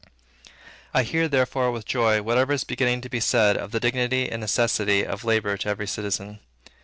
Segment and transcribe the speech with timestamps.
[0.95, 4.41] I hear therefore with joy whatever is beginning to be said of the dignity and
[4.41, 6.39] necessity of labor to every citizen.